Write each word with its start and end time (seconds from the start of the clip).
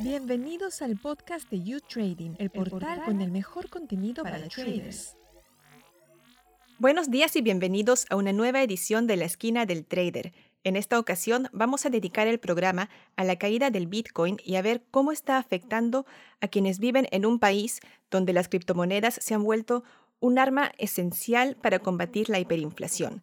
Bienvenidos 0.00 0.82
al 0.82 0.96
podcast 0.96 1.50
de 1.50 1.62
You 1.62 1.80
Trading, 1.80 2.34
el 2.38 2.50
portal 2.50 3.02
con 3.04 3.20
el 3.20 3.30
mejor 3.30 3.68
contenido 3.68 4.22
para, 4.22 4.48
traders. 4.48 5.16
Buenos 6.78 7.10
días 7.10 7.34
y 7.36 7.42
bienvenidos 7.42 8.06
a 8.10 8.16
una 8.16 8.32
nueva 8.32 8.62
edición 8.62 9.06
de 9.06 9.16
La 9.16 9.24
Esquina 9.24 9.66
del 9.66 9.86
Trader. 9.86 10.32
En 10.64 10.76
esta 10.76 10.98
ocasión 10.98 11.48
vamos 11.52 11.86
a 11.86 11.90
dedicar 11.90 12.28
el 12.28 12.38
programa 12.38 12.90
a 13.16 13.24
la 13.24 13.36
caída 13.36 13.70
del 13.70 13.86
Bitcoin 13.86 14.36
y 14.44 14.56
a 14.56 14.62
ver 14.62 14.82
cómo 14.90 15.12
está 15.12 15.38
afectando 15.38 16.04
a 16.40 16.48
quienes 16.48 16.78
viven 16.78 17.08
en 17.10 17.24
un 17.24 17.38
país 17.38 17.80
donde 18.10 18.32
las 18.32 18.48
criptomonedas 18.48 19.18
se 19.22 19.34
han 19.34 19.44
vuelto 19.44 19.84
un 20.20 20.38
arma 20.38 20.72
esencial 20.78 21.56
para 21.56 21.78
combatir 21.78 22.28
la 22.28 22.40
hiperinflación. 22.40 23.22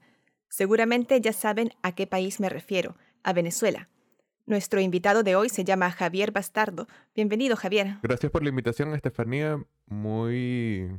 Seguramente 0.50 1.20
ya 1.22 1.34
saben 1.34 1.74
a 1.82 1.94
qué 1.94 2.08
país 2.08 2.40
me 2.40 2.50
refiero, 2.50 2.96
a 3.24 3.34
Venezuela. 3.34 3.90
Nuestro 4.46 4.82
invitado 4.82 5.24
de 5.24 5.38
hoy 5.38 5.48
se 5.48 5.64
llama 5.64 5.90
Javier 5.90 6.32
Bastardo. 6.32 6.88
Bienvenido, 7.16 7.56
Javier. 7.56 8.00
Gracias 8.04 8.30
por 8.30 8.44
la 8.44 8.50
invitación, 8.50 8.94
Estefanía. 8.94 9.64
Muy 9.86 10.90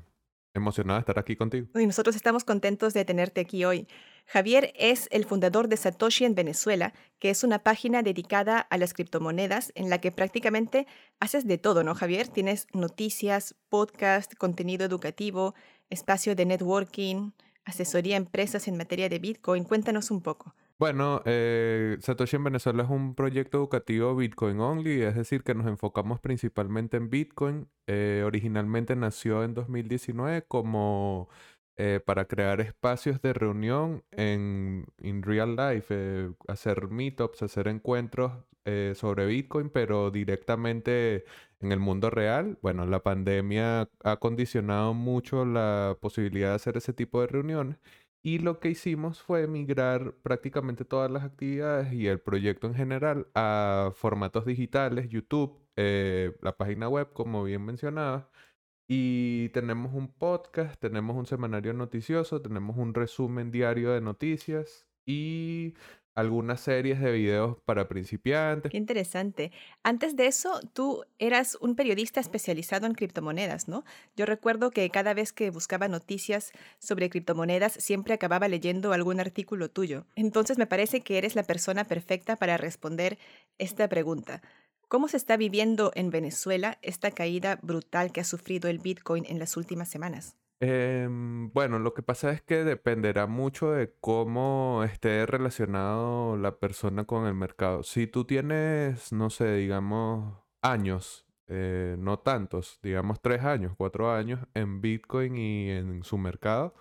emocionada 0.55 0.99
de 0.99 1.01
estar 1.01 1.19
aquí 1.19 1.37
contigo. 1.37 1.69
Y 1.79 1.85
nosotros 1.85 2.17
estamos 2.17 2.45
contentos 2.45 2.95
de 2.95 3.05
tenerte 3.05 3.43
aquí 3.43 3.67
hoy. 3.67 3.87
Javier 4.25 4.73
es 4.77 5.09
el 5.11 5.27
fundador 5.27 5.69
de 5.69 5.77
Satoshi 5.77 6.25
en 6.25 6.35
Venezuela, 6.35 6.95
que 7.19 7.29
es 7.29 7.45
una 7.45 7.59
página 7.59 8.03
dedicada 8.03 8.61
a 8.61 8.79
las 8.79 8.95
criptomonedas 8.95 9.73
en 9.75 9.91
la 9.91 9.99
que 9.99 10.11
prácticamente 10.11 10.87
haces 11.21 11.47
de 11.47 11.59
todo, 11.59 11.85
¿no, 11.85 11.95
Javier? 11.95 12.29
Tienes 12.29 12.67
noticias, 12.73 13.55
podcast, 13.69 14.35
contenido 14.37 14.87
educativo, 14.87 15.55
espacio 15.91 16.35
de 16.35 16.47
networking, 16.47 17.33
asesoría 17.67 18.15
a 18.15 18.19
empresas 18.19 18.69
en 18.69 18.79
materia 18.79 19.11
de 19.11 19.19
Bitcoin. 19.19 19.65
Cuéntanos 19.65 20.11
un 20.11 20.23
poco. 20.23 20.55
Bueno, 20.79 21.23
eh, 21.25 21.97
Satoshi 22.01 22.35
en 22.37 22.45
Venezuela 22.45 22.83
es 22.83 22.91
un 22.91 23.15
proyecto 23.15 23.59
educativo 23.59 24.17
Bitcoin 24.17 24.59
only, 24.61 25.03
es 25.03 25.15
decir, 25.15 25.45
que 25.45 25.55
nos 25.55 25.67
enfocamos 25.69 26.19
principalmente 26.21 26.97
en 26.97 27.11
Bitcoin. 27.11 27.69
Eh, 27.87 28.23
originalmente 28.27 28.97
nació 28.97 29.45
en 29.45 29.55
2019 29.55 30.43
como 30.49 31.29
eh, 31.77 32.01
para 32.05 32.25
crear 32.27 32.61
espacios 32.61 33.23
de 33.23 33.33
reunión 33.33 34.03
en 34.11 34.87
real 35.23 35.55
life, 35.55 36.31
hacer 36.49 36.89
meetups, 36.89 37.43
hacer 37.43 37.69
encuentros 37.69 38.33
sobre 38.95 39.27
Bitcoin, 39.27 39.69
pero 39.69 40.11
directamente 40.11 41.25
en 41.61 41.73
el 41.73 41.81
mundo 41.81 42.11
real. 42.11 42.59
Bueno, 42.63 42.87
la 42.87 43.03
pandemia 43.03 43.91
ha 44.03 44.17
condicionado 44.17 44.95
mucho 44.95 45.45
la 45.45 45.99
posibilidad 46.01 46.51
de 46.51 46.55
hacer 46.55 46.77
ese 46.79 46.93
tipo 46.95 47.21
de 47.21 47.27
reuniones. 47.27 47.77
Y 48.27 48.39
lo 48.39 48.59
que 48.59 48.71
hicimos 48.71 49.21
fue 49.21 49.47
migrar 49.47 50.15
prácticamente 50.23 50.87
todas 50.87 51.11
las 51.11 51.25
actividades 51.25 51.93
y 51.93 52.07
el 52.07 52.21
proyecto 52.21 52.67
en 52.67 52.75
general 52.75 53.29
a 53.35 53.93
formatos 53.95 54.47
digitales, 54.47 55.11
YouTube, 55.11 55.61
eh, 55.77 56.35
la 56.41 56.57
página 56.57 56.89
web, 56.89 57.13
como 57.13 57.45
bien 57.45 57.63
mencionaba. 57.67 58.31
Y 58.89 59.51
tenemos 59.51 59.95
un 59.95 60.09
podcast, 60.13 60.81
tenemos 60.81 61.17
un 61.17 61.27
semanario 61.27 61.75
noticioso, 61.75 62.41
tenemos 62.41 62.79
un 62.79 62.95
resumen 62.95 63.51
diario 63.51 63.93
de 63.93 64.01
noticias 64.01 64.89
y 65.07 65.75
algunas 66.15 66.61
series 66.61 67.01
de 67.01 67.13
videos 67.13 67.57
para 67.65 67.89
principiantes. 67.89 68.71
Qué 68.71 68.77
interesante. 68.77 69.53
Antes 69.83 70.17
de 70.17 70.27
eso, 70.27 70.61
tú 70.73 71.05
eras 71.19 71.57
un 71.61 71.75
periodista 71.75 72.21
especializado 72.21 72.87
en 72.87 72.95
criptomonedas, 72.95 73.69
¿no? 73.69 73.85
Yo 74.17 74.27
recuerdo 74.27 74.71
que 74.71 74.89
cada 74.91 75.15
vez 75.15 75.33
que 75.33 75.51
buscaba 75.51 75.89
noticias 75.89 76.53
sobre 76.79 77.11
criptomonedas, 77.11 77.73
siempre 77.73 78.15
acababa 78.15 78.49
leyendo 78.49 78.93
algún 78.93 79.21
artículo 79.21 79.71
tuyo. 79.71 80.07
Entonces 80.15 80.59
me 80.59 80.67
parece 80.67 81.01
que 81.03 81.19
eres 81.19 81.35
la 81.35 81.43
persona 81.43 81.85
perfecta 81.85 82.37
para 82.37 82.57
responder 82.57 83.19
esta 83.59 83.89
pregunta. 83.89 84.43
¿Cómo 84.89 85.09
se 85.09 85.17
está 85.17 85.37
viviendo 85.37 85.91
en 85.95 86.11
Venezuela 86.11 86.79
esta 86.83 87.11
caída 87.11 87.59
brutal 87.63 88.13
que 88.13 88.21
ha 88.21 88.25
sufrido 88.25 88.69
el 88.69 88.79
Bitcoin 88.79 89.25
en 89.27 89.39
las 89.39 89.57
últimas 89.57 89.89
semanas? 89.89 90.37
Em, 90.61 91.51
bueno, 91.53 91.79
lo 91.79 91.93
que 91.95 92.03
pasa 92.03 92.31
es 92.33 92.41
que 92.43 92.65
dependerá 92.65 93.27
mucho 93.27 93.73
de 93.73 93.93
cómo 94.01 94.83
esté 94.85 95.27
relacionado 95.27 96.37
la 96.37 96.59
persona 96.59 97.05
con 97.05 97.27
el 97.27 97.35
mercado. 97.35 97.83
Si 97.83 98.07
tú 98.07 98.25
tienes, 98.25 99.13
no 99.13 99.31
sé, 99.31 99.55
digamos, 99.57 100.39
años, 100.63 101.27
eh, 101.49 101.97
no 101.99 102.19
tantos, 102.21 102.79
digamos 102.83 103.21
tres 103.21 103.43
años, 103.45 103.75
cuatro 103.77 104.11
años 104.13 104.41
en 104.55 104.81
Bitcoin 104.81 105.37
y 105.37 105.71
en 105.71 106.03
su 106.05 106.17
mercado, 106.19 106.75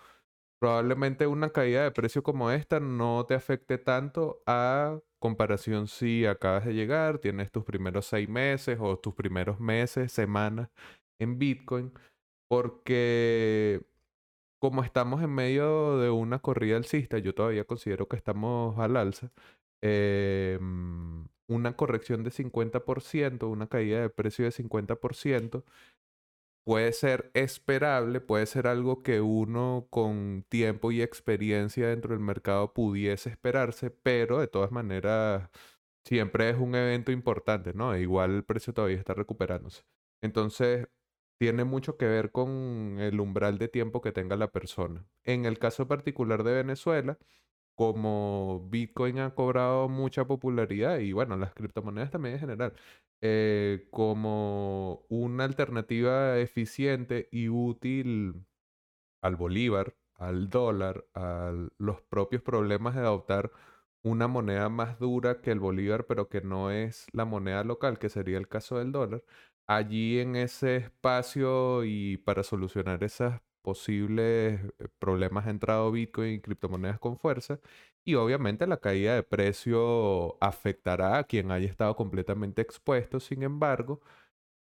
probablemente 0.60 1.26
una 1.26 1.50
caída 1.50 1.84
de 1.84 1.90
precio 1.92 2.22
como 2.22 2.50
esta 2.50 2.80
no 2.80 3.26
te 3.26 3.34
afecte 3.34 3.78
tanto 3.78 4.42
a 4.46 4.98
comparación 5.18 5.88
si 5.88 6.26
acabas 6.26 6.64
de 6.66 6.74
llegar, 6.74 7.18
tienes 7.18 7.50
tus 7.52 7.64
primeros 7.64 8.06
seis 8.06 8.28
meses 8.28 8.78
o 8.80 8.98
tus 8.98 9.14
primeros 9.14 9.60
meses, 9.60 10.12
semanas 10.12 10.70
en 11.18 11.38
Bitcoin 11.38 11.92
porque 12.48 13.82
como 14.60 14.82
estamos 14.84 15.22
en 15.22 15.30
medio 15.30 15.98
de 15.98 16.10
una 16.10 16.40
corrida 16.40 16.76
alcista, 16.78 17.18
yo 17.18 17.34
todavía 17.34 17.64
considero 17.64 18.08
que 18.08 18.16
estamos 18.16 18.78
al 18.78 18.96
alza, 18.96 19.30
em, 19.82 21.28
una 21.48 21.76
corrección 21.76 22.24
de 22.24 22.30
50%, 22.30 23.48
una 23.50 23.68
caída 23.68 24.00
de 24.00 24.10
precio 24.10 24.44
de 24.46 24.52
50%, 24.52 25.64
puede 26.64 26.92
ser 26.92 27.30
esperable, 27.34 28.20
puede 28.20 28.46
ser 28.46 28.66
algo 28.66 29.02
que 29.02 29.20
uno 29.20 29.86
con 29.90 30.44
tiempo 30.48 30.92
y 30.92 31.02
experiencia 31.02 31.88
dentro 31.88 32.14
del 32.14 32.20
mercado 32.24 32.72
pudiese 32.72 33.30
esperarse, 33.30 33.90
pero 33.90 34.38
de 34.40 34.48
todas 34.48 34.72
maneras 34.72 35.50
siempre 36.06 36.50
es 36.50 36.56
un 36.58 36.74
evento 36.74 37.12
importante, 37.12 37.74
¿no? 37.74 37.94
E 37.94 38.02
igual 38.02 38.32
el 38.36 38.44
precio 38.44 38.72
todavía 38.74 38.96
está 38.98 39.14
recuperándose. 39.14 39.84
Entonces, 40.22 40.88
tiene 41.38 41.64
mucho 41.64 41.96
que 41.96 42.06
ver 42.06 42.30
con 42.32 42.96
el 43.00 43.20
umbral 43.20 43.58
de 43.58 43.68
tiempo 43.68 44.00
que 44.00 44.12
tenga 44.12 44.36
la 44.36 44.50
persona. 44.50 45.06
En 45.24 45.44
el 45.46 45.58
caso 45.58 45.88
particular 45.88 46.44
de 46.44 46.54
Venezuela, 46.54 47.18
como 47.74 48.68
Bitcoin 48.70 49.18
ha 49.18 49.34
cobrado 49.34 49.88
mucha 49.88 50.26
popularidad 50.26 50.98
y 50.98 51.12
bueno, 51.12 51.36
las 51.36 51.54
criptomonedas 51.54 52.10
también 52.10 52.34
en 52.34 52.40
general, 52.40 52.74
eh, 53.20 53.88
como 53.90 55.04
una 55.08 55.44
alternativa 55.44 56.38
eficiente 56.38 57.28
y 57.32 57.48
útil 57.48 58.46
al 59.22 59.36
bolívar, 59.36 59.96
al 60.16 60.48
dólar, 60.50 61.06
a 61.14 61.52
los 61.78 62.02
propios 62.02 62.42
problemas 62.42 62.94
de 62.94 63.00
adoptar 63.02 63.50
una 64.04 64.28
moneda 64.28 64.68
más 64.68 64.98
dura 65.00 65.40
que 65.40 65.50
el 65.50 65.60
bolívar, 65.60 66.06
pero 66.06 66.28
que 66.28 66.42
no 66.42 66.70
es 66.70 67.06
la 67.12 67.24
moneda 67.24 67.64
local, 67.64 67.98
que 67.98 68.08
sería 68.10 68.38
el 68.38 68.48
caso 68.48 68.78
del 68.78 68.92
dólar, 68.92 69.24
allí 69.66 70.20
en 70.20 70.36
ese 70.36 70.76
espacio 70.76 71.84
y 71.84 72.18
para 72.18 72.42
solucionar 72.44 73.02
esos 73.04 73.34
posibles 73.62 74.60
eh, 74.78 74.88
problemas 74.98 75.46
ha 75.46 75.50
entrado 75.50 75.90
Bitcoin 75.90 76.34
y 76.34 76.40
criptomonedas 76.40 76.98
con 77.00 77.18
fuerza. 77.18 77.60
Y 78.04 78.14
obviamente 78.16 78.66
la 78.66 78.76
caída 78.78 79.14
de 79.14 79.22
precio 79.22 80.36
afectará 80.42 81.18
a 81.18 81.24
quien 81.24 81.50
haya 81.50 81.66
estado 81.68 81.96
completamente 81.96 82.60
expuesto. 82.62 83.18
Sin 83.20 83.42
embargo, 83.42 84.02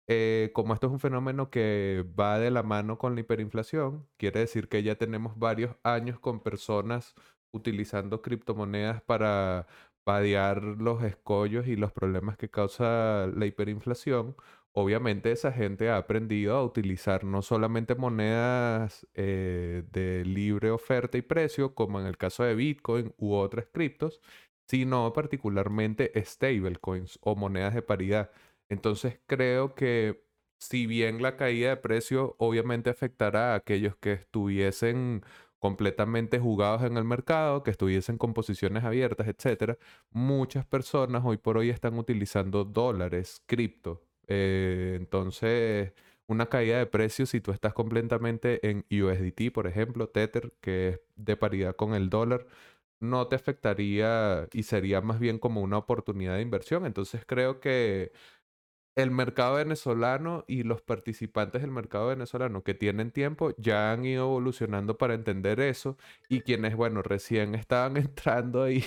eh, 0.08 0.50
como 0.54 0.74
esto 0.74 0.88
es 0.88 0.92
un 0.92 1.00
fenómeno 1.00 1.50
que 1.50 2.04
va 2.18 2.38
de 2.38 2.50
la 2.50 2.62
mano 2.62 2.98
con 2.98 3.14
la 3.14 3.20
hiperinflación, 3.20 4.08
quiere 4.16 4.40
decir 4.40 4.68
que 4.68 4.82
ya 4.82 4.96
tenemos 4.96 5.38
varios 5.38 5.76
años 5.84 6.18
con 6.18 6.40
personas 6.40 7.14
utilizando 7.52 8.22
criptomonedas 8.22 9.02
para 9.02 9.66
padear 10.04 10.62
los 10.62 11.02
escollos 11.02 11.66
y 11.66 11.76
los 11.76 11.92
problemas 11.92 12.36
que 12.36 12.48
causa 12.50 13.26
la 13.34 13.46
hiperinflación 13.46 14.36
obviamente 14.72 15.32
esa 15.32 15.52
gente 15.52 15.90
ha 15.90 15.96
aprendido 15.96 16.56
a 16.56 16.64
utilizar 16.64 17.24
no 17.24 17.42
solamente 17.42 17.94
monedas 17.94 19.06
eh, 19.14 19.84
de 19.90 20.24
libre 20.24 20.70
oferta 20.70 21.18
y 21.18 21.22
precio, 21.22 21.74
como 21.74 22.00
en 22.00 22.06
el 22.06 22.16
caso 22.16 22.44
de 22.44 22.54
Bitcoin 22.54 23.14
u 23.18 23.34
otras 23.34 23.66
criptos, 23.72 24.20
sino 24.68 25.12
particularmente 25.12 26.12
stablecoins 26.24 27.18
o 27.22 27.34
monedas 27.36 27.74
de 27.74 27.82
paridad. 27.82 28.30
Entonces 28.68 29.20
creo 29.26 29.74
que 29.74 30.24
si 30.60 30.86
bien 30.86 31.22
la 31.22 31.36
caída 31.36 31.70
de 31.70 31.76
precio 31.78 32.36
obviamente 32.38 32.90
afectará 32.90 33.52
a 33.52 33.56
aquellos 33.56 33.96
que 33.96 34.12
estuviesen 34.12 35.22
completamente 35.60 36.40
jugados 36.40 36.82
en 36.82 36.96
el 36.96 37.04
mercado, 37.04 37.62
que 37.62 37.70
estuviesen 37.70 38.18
con 38.18 38.34
posiciones 38.34 38.84
abiertas, 38.84 39.28
etc., 39.28 39.78
muchas 40.10 40.66
personas 40.66 41.22
hoy 41.24 41.36
por 41.38 41.58
hoy 41.58 41.70
están 41.70 41.98
utilizando 41.98 42.64
dólares, 42.64 43.42
cripto, 43.46 44.02
eh, 44.32 44.94
entonces, 44.96 45.92
una 46.28 46.46
caída 46.46 46.78
de 46.78 46.86
precios 46.86 47.30
si 47.30 47.40
tú 47.40 47.50
estás 47.52 47.74
completamente 47.74 48.68
en 48.70 48.86
USDT, 48.90 49.52
por 49.52 49.66
ejemplo, 49.66 50.08
Tether, 50.08 50.52
que 50.60 50.88
es 50.90 51.00
de 51.16 51.36
paridad 51.36 51.74
con 51.76 51.94
el 51.94 52.10
dólar, 52.10 52.46
no 53.00 53.26
te 53.28 53.36
afectaría 53.36 54.48
y 54.52 54.62
sería 54.64 55.00
más 55.00 55.18
bien 55.20 55.38
como 55.38 55.62
una 55.62 55.78
oportunidad 55.78 56.36
de 56.36 56.42
inversión. 56.42 56.86
Entonces 56.86 57.24
creo 57.26 57.60
que 57.60 58.12
el 58.96 59.10
mercado 59.10 59.56
venezolano 59.56 60.44
y 60.48 60.62
los 60.64 60.82
participantes 60.82 61.62
del 61.62 61.70
mercado 61.70 62.08
venezolano 62.08 62.62
que 62.62 62.74
tienen 62.74 63.10
tiempo 63.12 63.52
ya 63.56 63.92
han 63.92 64.04
ido 64.04 64.24
evolucionando 64.24 64.98
para 64.98 65.14
entender 65.14 65.60
eso 65.60 65.96
y 66.28 66.40
quienes, 66.42 66.76
bueno, 66.76 67.02
recién 67.02 67.54
estaban 67.54 67.96
entrando 67.96 68.70
y 68.70 68.84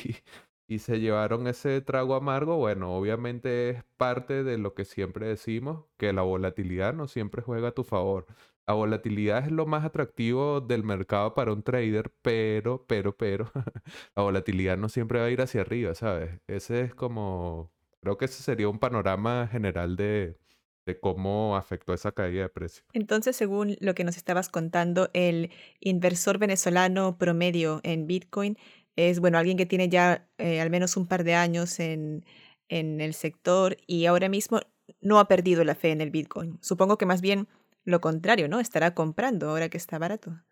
y 0.68 0.80
se 0.80 1.00
llevaron 1.00 1.48
ese 1.48 1.82
trago 1.82 2.16
amargo, 2.16 2.58
bueno, 2.58 2.96
obviamente 2.96 3.70
es 3.72 3.84
parte 3.98 4.44
de 4.44 4.58
lo 4.58 4.74
que 4.74 4.86
siempre 4.86 5.28
decimos, 5.28 5.86
que 5.98 6.14
la 6.14 6.22
volatilidad 6.24 6.94
no 6.94 7.08
siempre 7.08 7.42
juega 7.42 7.70
a 7.70 7.72
tu 7.74 7.84
favor. 7.84 8.28
La 8.66 8.74
volatilidad 8.76 9.46
es 9.46 9.52
lo 9.52 9.66
más 9.66 9.84
atractivo 9.84 10.62
del 10.62 10.84
mercado 10.84 11.34
para 11.34 11.52
un 11.54 11.64
trader, 11.64 12.12
pero, 12.22 12.86
pero, 12.88 13.16
pero, 13.18 13.52
la 14.16 14.24
volatilidad 14.24 14.78
no 14.78 14.90
siempre 14.90 15.20
va 15.20 15.26
a 15.26 15.32
ir 15.32 15.42
hacia 15.42 15.62
arriba, 15.62 15.94
¿sabes? 15.96 16.40
Ese 16.48 16.82
es 16.82 16.96
como, 16.96 17.72
creo 18.04 18.18
que 18.18 18.26
ese 18.26 18.44
sería 18.44 18.68
un 18.68 18.80
panorama 18.80 19.48
general 19.48 19.96
de, 19.96 20.38
de 20.86 21.00
cómo 21.00 21.56
afectó 21.56 21.94
esa 21.94 22.12
caída 22.12 22.44
de 22.44 22.50
precio. 22.50 22.84
Entonces, 22.94 23.36
según 23.36 23.78
lo 23.80 23.96
que 23.96 24.04
nos 24.04 24.18
estabas 24.18 24.50
contando, 24.50 25.10
el 25.14 25.52
inversor 25.80 26.38
venezolano 26.38 27.18
promedio 27.18 27.80
en 27.84 28.06
Bitcoin 28.06 28.58
es, 28.98 29.20
bueno, 29.20 29.38
alguien 29.38 29.58
que 29.58 29.66
tiene 29.66 29.88
ya 29.88 30.28
eh, 30.38 30.60
al 30.60 30.70
menos 30.70 30.98
un 30.98 31.08
par 31.08 31.24
de 31.24 31.36
años 31.36 31.80
en, 31.80 32.26
en 32.68 33.00
el 33.00 33.14
sector 33.14 33.78
y 33.88 34.06
ahora 34.06 34.28
mismo 34.28 34.60
no 35.00 35.20
ha 35.20 35.28
perdido 35.28 35.64
la 35.64 35.74
fe 35.74 35.92
en 35.92 36.02
el 36.02 36.12
Bitcoin. 36.12 36.60
Supongo 36.62 36.98
que 36.98 37.06
más 37.06 37.22
bien 37.22 37.48
lo 37.86 38.02
contrario, 38.02 38.50
¿no? 38.50 38.60
Estará 38.60 38.94
comprando 38.94 39.50
ahora 39.50 39.70
que 39.70 39.78
está 39.78 39.98
barato. 39.98 40.44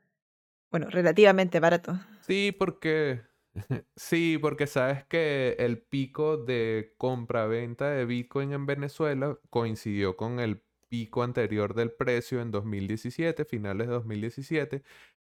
Bueno, 0.72 0.90
relativamente 0.90 1.60
barato. 1.60 2.00
Sí, 2.22 2.56
porque 2.58 3.22
sí, 3.96 4.38
porque 4.42 4.68
sabes 4.68 5.06
que 5.06 5.56
el 5.60 5.80
pico 5.82 6.38
de 6.38 6.94
compra-venta 6.98 7.90
de 7.90 8.06
Bitcoin 8.06 8.54
en 8.54 8.66
Venezuela 8.66 9.38
coincidió 9.50 10.16
con 10.16 10.40
el 10.40 10.62
pico 10.88 11.24
anterior 11.24 11.74
del 11.74 11.92
precio 11.92 12.42
en 12.42 12.52
2017, 12.52 13.46
finales 13.46 13.88
de 13.88 13.94
2017, 13.94 14.84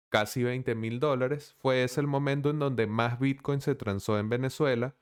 casi 0.09 0.43
20 0.43 0.75
mil 0.75 0.99
dólares. 0.99 1.55
Fue 1.59 1.83
ese 1.83 2.01
el 2.01 2.07
momento 2.07 2.49
en 2.49 2.59
donde 2.59 2.87
más 2.87 3.19
Bitcoin 3.19 3.61
se 3.61 3.75
transó 3.75 4.17
en 4.19 4.29
Venezuela. 4.29 4.95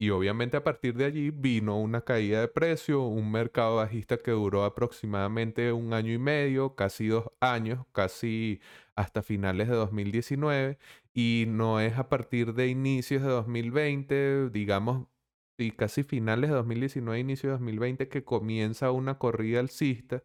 Y 0.00 0.10
obviamente 0.10 0.56
a 0.56 0.62
partir 0.62 0.94
de 0.94 1.06
allí 1.06 1.30
vino 1.30 1.78
una 1.80 2.02
caída 2.02 2.40
de 2.40 2.48
precio, 2.48 3.02
un 3.02 3.32
mercado 3.32 3.76
bajista 3.76 4.16
que 4.16 4.30
duró 4.30 4.64
aproximadamente 4.64 5.72
un 5.72 5.92
año 5.92 6.12
y 6.12 6.18
medio, 6.18 6.76
casi 6.76 7.08
dos 7.08 7.30
años, 7.40 7.84
casi 7.92 8.60
hasta 8.94 9.22
finales 9.22 9.68
de 9.68 9.74
2019. 9.74 10.78
Y 11.14 11.46
no 11.48 11.80
es 11.80 11.98
a 11.98 12.08
partir 12.08 12.54
de 12.54 12.68
inicios 12.68 13.22
de 13.22 13.28
2020, 13.28 14.50
digamos, 14.50 15.08
y 15.58 15.72
casi 15.72 16.04
finales 16.04 16.50
de 16.50 16.56
2019, 16.56 17.18
inicio 17.18 17.48
de 17.50 17.52
2020, 17.54 18.08
que 18.08 18.24
comienza 18.24 18.92
una 18.92 19.18
corrida 19.18 19.58
alcista 19.60 20.22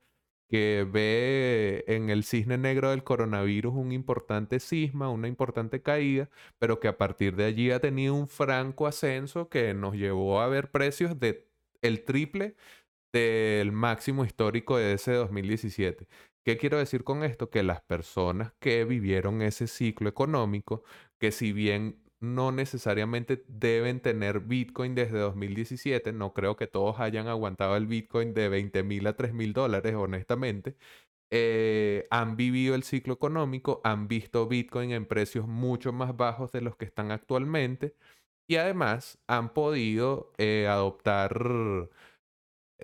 que 0.49 0.85
ve 0.89 1.83
en 1.87 2.09
el 2.09 2.23
cisne 2.23 2.57
negro 2.57 2.91
del 2.91 3.03
coronavirus 3.03 3.73
un 3.75 3.91
importante 3.91 4.59
cisma, 4.59 5.09
una 5.09 5.27
importante 5.27 5.81
caída, 5.81 6.29
pero 6.59 6.79
que 6.79 6.87
a 6.87 6.97
partir 6.97 7.35
de 7.35 7.45
allí 7.45 7.71
ha 7.71 7.79
tenido 7.79 8.13
un 8.15 8.27
franco 8.27 8.87
ascenso 8.87 9.49
que 9.49 9.73
nos 9.73 9.95
llevó 9.95 10.41
a 10.41 10.47
ver 10.47 10.71
precios 10.71 11.19
de 11.19 11.47
el 11.81 12.03
triple 12.05 12.55
del 13.13 13.71
máximo 13.71 14.25
histórico 14.25 14.77
de 14.77 14.93
ese 14.93 15.13
2017. 15.13 16.07
¿Qué 16.45 16.57
quiero 16.57 16.77
decir 16.77 17.03
con 17.03 17.23
esto? 17.23 17.49
Que 17.49 17.63
las 17.63 17.81
personas 17.81 18.53
que 18.59 18.85
vivieron 18.85 19.41
ese 19.41 19.67
ciclo 19.67 20.09
económico, 20.09 20.83
que 21.19 21.31
si 21.31 21.53
bien 21.53 22.02
no 22.23 22.51
necesariamente 22.53 23.43
deben 23.47 23.99
tener 23.99 24.39
Bitcoin 24.39 24.95
desde 24.95 25.19
2017. 25.19 26.13
No 26.13 26.33
creo 26.33 26.55
que 26.55 26.67
todos 26.67 26.99
hayan 26.99 27.27
aguantado 27.27 27.75
el 27.75 27.85
Bitcoin 27.85 28.33
de 28.33 28.47
20 28.49 28.83
mil 28.83 29.05
a 29.07 29.15
3 29.17 29.33
mil 29.33 29.53
dólares, 29.53 29.93
honestamente. 29.95 30.77
Eh, 31.31 32.07
han 32.11 32.37
vivido 32.37 32.75
el 32.75 32.83
ciclo 32.83 33.13
económico, 33.15 33.81
han 33.83 34.07
visto 34.07 34.47
Bitcoin 34.47 34.91
en 34.91 35.05
precios 35.07 35.47
mucho 35.47 35.91
más 35.93 36.15
bajos 36.15 36.51
de 36.53 36.61
los 36.61 36.77
que 36.77 36.85
están 36.85 37.11
actualmente 37.11 37.95
y 38.47 38.57
además 38.57 39.19
han 39.27 39.53
podido 39.53 40.31
eh, 40.37 40.67
adoptar, 40.69 41.89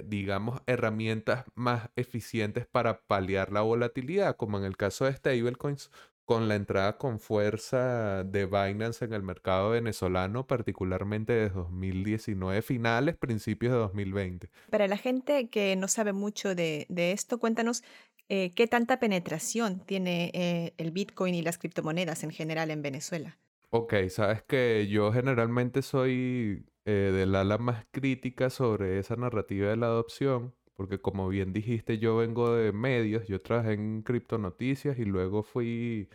digamos, 0.03 0.61
herramientas 0.67 1.45
más 1.55 1.89
eficientes 1.95 2.65
para 2.67 3.01
paliar 3.07 3.51
la 3.51 3.61
volatilidad, 3.61 4.35
como 4.37 4.57
en 4.57 4.63
el 4.65 4.77
caso 4.77 5.05
de 5.05 5.13
stablecoins 5.13 5.91
con 6.29 6.47
la 6.47 6.53
entrada 6.53 6.95
con 6.99 7.19
fuerza 7.19 8.23
de 8.23 8.45
Binance 8.45 9.03
en 9.03 9.13
el 9.13 9.23
mercado 9.23 9.71
venezolano, 9.71 10.45
particularmente 10.45 11.33
de 11.33 11.49
2019 11.49 12.61
finales, 12.61 13.17
principios 13.17 13.73
de 13.73 13.79
2020. 13.79 14.51
Para 14.69 14.87
la 14.87 14.97
gente 14.97 15.49
que 15.49 15.75
no 15.75 15.87
sabe 15.87 16.13
mucho 16.13 16.53
de, 16.53 16.85
esto, 16.87 17.39
cuéntanos 17.39 17.81
eh, 18.27 18.53
qué 18.53 18.67
tanta 18.67 18.99
penetración 18.99 19.79
tiene 19.79 20.29
eh, 20.35 20.75
el 20.77 20.91
Bitcoin 20.91 21.33
y 21.33 21.41
las 21.41 21.57
criptomonedas 21.57 22.23
en 22.23 22.29
general 22.29 22.69
en 22.69 22.83
Venezuela. 22.83 23.39
Ok, 23.71 23.95
sabes 24.09 24.43
que 24.43 24.87
yo 24.87 25.11
generalmente 25.11 25.81
soy 25.81 26.63
eh, 26.85 27.11
del 27.11 27.33
ala 27.33 27.57
más 27.57 27.87
crítica 27.89 28.51
sobre 28.51 28.99
esa 28.99 29.15
narrativa 29.15 29.69
de 29.69 29.77
la 29.77 29.87
adopción, 29.87 30.53
porque 30.79 31.01
como 31.01 31.27
bien 31.27 31.51
dijiste, 31.53 31.99
yo 31.99 32.15
vengo 32.17 32.53
de 32.55 32.71
medios, 32.71 33.27
yo 33.27 33.41
trabajé 33.41 33.73
en 33.73 34.01
criptonoticias 34.03 34.97
y 34.97 35.03
luego 35.05 35.43
fui 35.43 36.09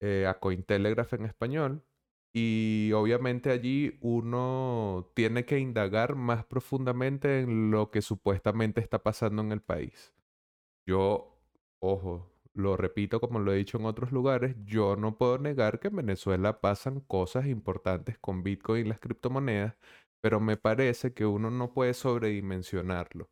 eh, 0.00 0.26
a 0.28 0.40
Cointelegraph 0.40 1.14
en 1.14 1.26
español. 1.26 1.84
Y 2.34 2.92
obviamente 2.94 3.50
allí 3.50 3.98
uno 4.02 5.10
tiene 5.14 5.44
que 5.46 5.58
indagar 5.60 6.16
más 6.16 6.44
profundamente 6.46 7.40
en 7.40 7.70
lo 7.70 7.90
que 7.90 8.02
supuestamente 8.02 8.80
está 8.80 9.02
pasando 9.02 9.42
en 9.42 9.52
el 9.52 9.62
país. 9.62 10.14
Yo, 10.86 11.38
ojo, 11.80 12.30
lo 12.54 12.76
repito 12.76 13.20
como 13.20 13.38
lo 13.40 13.52
he 13.52 13.56
dicho 13.58 13.78
en 13.78 13.86
otros 13.86 14.12
lugares, 14.12 14.56
yo 14.64 14.96
no 14.96 15.18
puedo 15.18 15.38
negar 15.38 15.80
que 15.80 15.88
en 15.88 15.96
Venezuela 15.96 16.60
pasan 16.60 17.00
cosas 17.00 17.46
importantes 17.46 18.18
con 18.18 18.42
Bitcoin 18.42 18.86
y 18.86 18.88
las 18.88 19.00
criptomonedas, 19.00 19.76
pero 20.20 20.40
me 20.40 20.56
parece 20.56 21.14
que 21.14 21.26
uno 21.26 21.50
no 21.50 21.74
puede 21.74 21.94
sobredimensionarlo. 21.94 23.30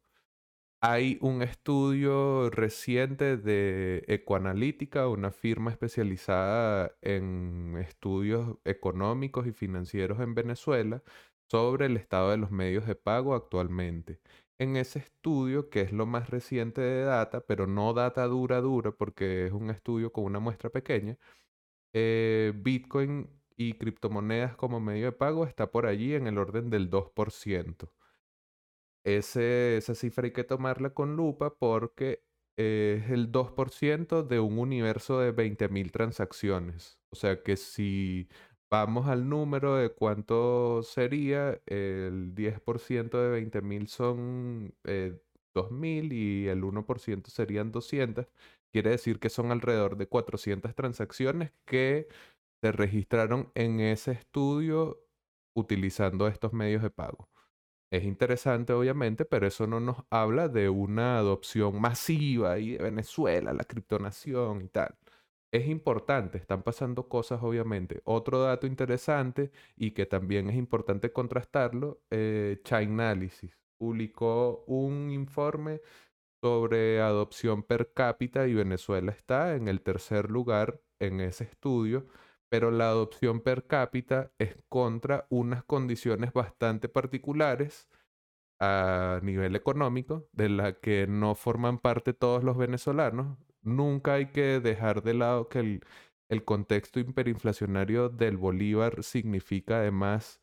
Hay 0.83 1.19
un 1.21 1.43
estudio 1.43 2.49
reciente 2.51 3.37
de 3.37 4.03
Ecoanalítica, 4.09 5.09
una 5.09 5.31
firma 5.31 5.71
especializada 5.71 6.97
en 7.03 7.77
estudios 7.79 8.57
económicos 8.65 9.47
y 9.47 9.53
financieros 9.53 10.21
en 10.21 10.35
Venezuela, 10.35 11.03
sobre 11.51 11.85
el 11.87 11.97
estado 11.99 12.31
de 12.31 12.39
los 12.39 12.51
medios 12.51 12.87
de 12.87 12.95
pago 12.95 13.35
actualmente. 13.35 14.21
En 14.59 14.77
ese 14.77 15.01
estudio, 15.01 15.69
que 15.69 15.83
es 15.83 15.93
lo 15.93 16.07
más 16.07 16.31
reciente 16.31 16.81
de 16.81 17.03
data, 17.05 17.43
pero 17.47 17.67
no 17.67 17.93
data 17.93 18.27
dura 18.27 18.61
dura 18.63 18.93
porque 18.93 19.47
es 19.47 19.53
un 19.53 19.69
estudio 19.71 20.13
con 20.13 20.25
una 20.25 20.41
muestra 20.41 20.71
pequeña, 20.71 21.19
eh, 21.95 22.53
Bitcoin 22.57 23.29
y 23.57 23.75
criptomonedas 23.75 24.57
como 24.57 24.81
medio 24.81 25.07
de 25.07 25.13
pago 25.13 25.47
está 25.47 25.71
por 25.71 25.87
allí 25.87 26.15
en 26.15 26.27
el 26.27 26.39
orden 26.39 26.71
del 26.71 26.91
2% 26.91 27.93
esa 29.05 29.95
cifra 29.95 30.27
hay 30.27 30.33
que 30.33 30.45
tomarla 30.45 30.91
con 30.95 31.17
lupa 31.17 31.55
porque 31.57 32.23
es 32.57 33.11
el 33.11 33.33
2% 33.33 34.23
de 34.23 34.41
un 34.41 34.59
universo 34.59 35.19
de 35.21 35.33
20.000 35.35 35.91
transacciones. 35.91 36.99
O 37.11 37.17
sea 37.17 37.43
que 37.43 37.57
si 37.57 38.29
vamos 38.71 39.09
al 39.09 39.29
número 39.29 39.77
de 39.77 39.91
cuánto 39.91 40.83
sería, 40.83 41.61
el 41.67 42.35
10% 42.35 43.19
de 43.19 43.31
20.000 43.31 43.87
son 43.89 44.75
2.000 44.85 46.13
eh, 46.13 46.15
y 46.15 46.47
el 46.49 46.63
1% 46.63 47.31
serían 47.31 47.73
200. 47.73 48.27
Quiere 48.73 48.91
decir 48.91 49.19
que 49.21 49.31
son 49.31 49.51
alrededor 49.53 49.97
de 49.97 50.07
400 50.07 50.75
transacciones 50.75 51.53
que 51.67 52.09
se 52.63 52.73
registraron 52.73 53.51
en 53.55 53.81
ese 53.81 54.13
estudio 54.13 55.01
utilizando 55.57 56.29
estos 56.29 56.53
medios 56.53 56.83
de 56.83 56.91
pago. 56.91 57.30
Es 57.91 58.05
interesante, 58.05 58.73
obviamente, 58.73 59.25
pero 59.25 59.47
eso 59.49 59.67
no 59.67 59.81
nos 59.81 60.05
habla 60.11 60.49
de 60.49 60.69
una 60.69 61.19
adopción 61.19 61.81
masiva 61.81 62.53
ahí 62.53 62.73
de 62.73 62.85
Venezuela, 62.85 63.53
la 63.53 63.65
criptonación 63.65 64.63
y 64.63 64.69
tal. 64.69 64.97
Es 65.53 65.67
importante, 65.67 66.39
están 66.39 66.63
pasando 66.63 67.09
cosas, 67.09 67.43
obviamente. 67.43 68.01
Otro 68.05 68.41
dato 68.43 68.67
interesante 68.69 69.51
y 69.77 69.91
que 69.93 70.07
también 70.07 70.49
es 70.49 70.57
importante 70.57 71.13
contrastarlo, 71.13 72.01
eh, 72.11 72.61
Chainalysis 72.65 73.59
publicó 73.77 74.65
un 74.67 75.11
informe 75.11 75.81
sobre 76.43 77.01
adopción 77.01 77.63
per 77.65 77.93
cápita 77.93 78.47
y 78.47 78.55
Venezuela 78.55 79.13
está 79.13 79.57
en 79.57 79.69
el 79.69 79.83
tercer 79.83 80.31
lugar 80.31 80.81
en 81.01 81.21
ese 81.21 81.45
estudio 81.45 82.07
pero 82.51 82.71
la 82.71 82.89
adopción 82.89 83.41
per 83.41 83.67
cápita 83.67 84.33
es 84.39 84.59
contra 84.69 85.27
unas 85.31 85.65
condiciones 85.65 86.33
bastante 86.33 86.89
particulares 86.89 87.89
a 88.61 89.21
nivel 89.23 89.57
económico, 89.57 90.29
de 90.33 90.51
la 90.51 90.75
que 90.75 91.07
no 91.07 91.35
forman 91.35 91.79
parte 91.79 92.13
todos 92.13 92.45
los 92.45 92.59
venezolanos. 92.59 93.39
Nunca 93.63 94.15
hay 94.15 94.27
que 94.27 94.61
dejar 94.61 95.03
de 95.03 95.15
lado 95.15 95.49
que 95.49 95.61
el, 95.61 95.85
el 96.29 96.45
contexto 96.45 97.01
hiperinflacionario 97.01 98.09
del 98.11 98.37
Bolívar 98.37 99.03
significa 99.03 99.79
además 99.79 100.41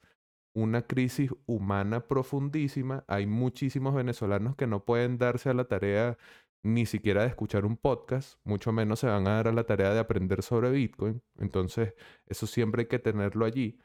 una 0.56 0.82
crisis 0.82 1.32
humana 1.46 2.08
profundísima. 2.08 3.04
Hay 3.08 3.28
muchísimos 3.28 3.94
venezolanos 3.94 4.56
que 4.56 4.66
no 4.66 4.84
pueden 4.86 5.18
darse 5.20 5.50
a 5.50 5.54
la 5.54 5.66
tarea 5.66 6.18
ni 6.64 6.86
siquiera 6.86 7.24
de 7.24 7.30
escuchar 7.30 7.66
un 7.66 7.78
podcast, 7.78 8.40
mucho 8.44 8.72
menos 8.72 9.00
se 9.00 9.08
van 9.08 9.28
a 9.28 9.36
dar 9.36 9.48
a 9.50 9.54
la 9.54 9.66
tarea 9.66 9.94
de 9.94 10.00
aprender 10.00 10.44
sobre 10.44 10.72
Bitcoin. 10.72 11.22
Entonces, 11.40 11.94
eso 12.26 12.48
siempre 12.48 12.84
hay 12.84 12.88
que 12.88 13.00
tenerlo 13.00 13.46
allí. 13.46 13.80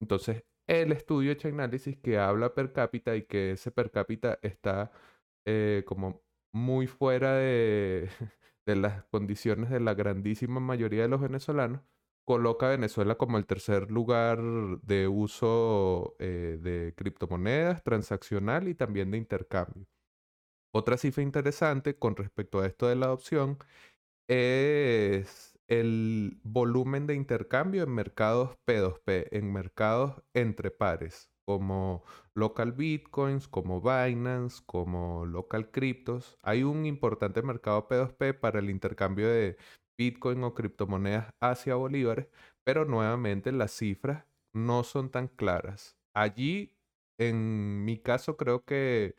Entonces, 0.00 0.44
el 0.66 0.92
estudio 0.92 1.34
Chainalysis 1.34 1.98
que 1.98 2.18
habla 2.18 2.54
per 2.54 2.72
cápita 2.72 3.16
y 3.16 3.24
que 3.24 3.52
ese 3.52 3.70
per 3.70 3.90
cápita 3.90 4.38
está 4.42 4.90
eh, 5.46 5.84
como 5.86 6.22
muy 6.52 6.86
fuera 6.86 7.34
de, 7.36 8.08
de 8.66 8.76
las 8.76 9.04
condiciones 9.06 9.70
de 9.70 9.80
la 9.80 9.94
grandísima 9.94 10.60
mayoría 10.60 11.02
de 11.02 11.08
los 11.08 11.20
venezolanos, 11.20 11.82
coloca 12.24 12.66
a 12.66 12.70
Venezuela 12.70 13.16
como 13.16 13.38
el 13.38 13.46
tercer 13.46 13.90
lugar 13.90 14.40
de 14.82 15.08
uso 15.08 16.16
eh, 16.18 16.58
de 16.60 16.94
criptomonedas, 16.96 17.82
transaccional 17.84 18.68
y 18.68 18.74
también 18.74 19.10
de 19.10 19.18
intercambio. 19.18 19.86
Otra 20.76 20.96
cifra 20.96 21.22
interesante 21.22 21.96
con 21.96 22.16
respecto 22.16 22.58
a 22.60 22.66
esto 22.66 22.88
de 22.88 22.96
la 22.96 23.06
adopción 23.06 23.58
es 24.28 25.56
el 25.68 26.40
volumen 26.42 27.06
de 27.06 27.14
intercambio 27.14 27.84
en 27.84 27.94
mercados 27.94 28.56
P2P, 28.66 29.28
en 29.30 29.52
mercados 29.52 30.20
entre 30.34 30.72
pares, 30.72 31.30
como 31.46 32.02
local 32.34 32.72
bitcoins, 32.72 33.46
como 33.46 33.80
Binance, 33.80 34.64
como 34.66 35.26
local 35.26 35.70
cryptos. 35.70 36.38
Hay 36.42 36.64
un 36.64 36.86
importante 36.86 37.42
mercado 37.42 37.86
P2P 37.86 38.40
para 38.40 38.58
el 38.58 38.68
intercambio 38.68 39.28
de 39.28 39.56
bitcoin 39.96 40.42
o 40.42 40.54
criptomonedas 40.54 41.30
hacia 41.40 41.76
bolívares, 41.76 42.26
pero 42.64 42.84
nuevamente 42.84 43.52
las 43.52 43.70
cifras 43.70 44.26
no 44.52 44.82
son 44.82 45.10
tan 45.10 45.28
claras. 45.28 45.96
Allí, 46.16 46.76
en 47.18 47.84
mi 47.84 47.96
caso, 47.98 48.36
creo 48.36 48.64
que 48.64 49.14